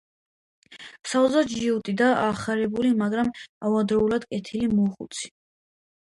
[1.09, 3.29] საოცრად ჯიუტი და ახირებული, მაგრამ
[3.69, 5.31] ამავდროულად კეთილი მოხუცი.